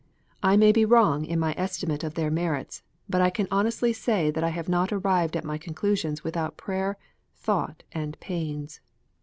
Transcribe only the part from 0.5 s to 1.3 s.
may be wrong